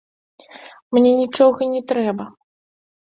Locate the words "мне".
0.95-1.11